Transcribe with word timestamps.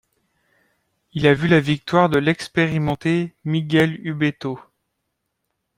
Il 1.13 1.27
a 1.27 1.35
vu 1.35 1.47
la 1.47 1.59
victoire 1.59 2.09
de 2.09 2.17
l'expérimenté, 2.17 3.35
Miguel 3.45 3.99
Ubeto. 4.03 4.59